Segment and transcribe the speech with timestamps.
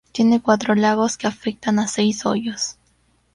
[0.13, 2.79] Tiene cuatro lagos que afectan a seis hoyos.